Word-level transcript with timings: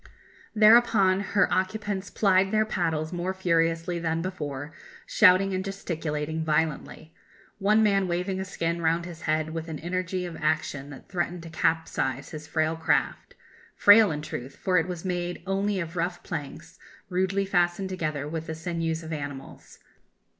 Thereupon 0.55 1.19
her 1.19 1.47
occupants 1.53 2.09
plied 2.09 2.49
their 2.49 2.65
paddles 2.65 3.13
more 3.13 3.35
furiously 3.35 3.99
than 3.99 4.23
before, 4.23 4.71
shouting 5.05 5.53
and 5.53 5.63
gesticulating 5.63 6.43
violently, 6.43 7.13
one 7.59 7.83
man 7.83 8.07
waving 8.07 8.39
a 8.39 8.43
skin 8.45 8.81
round 8.81 9.05
his 9.05 9.21
head 9.29 9.51
with 9.51 9.67
an 9.69 9.77
energy 9.77 10.25
of 10.25 10.35
action 10.37 10.89
that 10.89 11.07
threatened 11.07 11.43
to 11.43 11.51
capsize 11.51 12.29
his 12.31 12.47
frail 12.47 12.75
craft 12.75 13.35
frail, 13.75 14.09
in 14.09 14.23
truth, 14.23 14.55
for 14.55 14.79
it 14.79 14.87
was 14.87 15.05
made 15.05 15.43
only 15.45 15.79
of 15.79 15.95
rough 15.95 16.23
planks 16.23 16.79
rudely 17.07 17.45
fastened 17.45 17.89
together 17.89 18.27
with 18.27 18.47
the 18.47 18.55
sinews 18.55 19.03
of 19.03 19.13
animals. 19.13 19.77